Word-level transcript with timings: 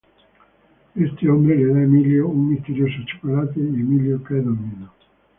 Este 0.95 1.29
hombre 1.29 1.55
le 1.55 1.67
da 1.67 1.77
a 1.79 1.83
Emilio 1.83 2.27
un 2.27 2.49
misterioso 2.49 2.97
chocolate 3.05 3.59
y 3.59 3.67
Emilio 3.81 4.23
cae 4.23 4.41
dormido. 4.41 4.91